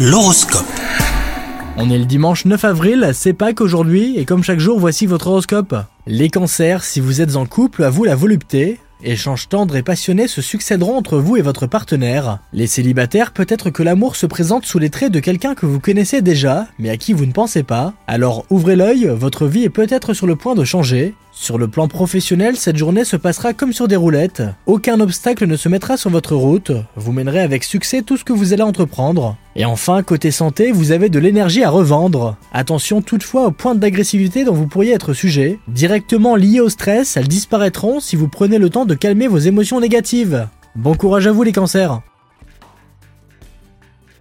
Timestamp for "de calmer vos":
38.86-39.38